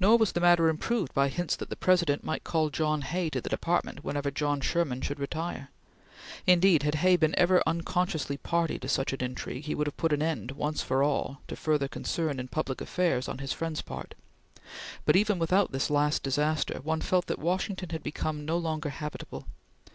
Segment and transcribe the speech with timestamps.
[0.00, 3.42] Nor was the matter improved by hints that the President might call John Hay to
[3.42, 5.68] the Department whenever John Sherman should retire.
[6.46, 10.14] Indeed, had Hay been even unconsciously party to such an intrigue, he would have put
[10.14, 14.14] an end, once for all, to further concern in public affairs on his friend's part;
[15.04, 19.46] but even without this last disaster, one felt that Washington had become no longer habitable.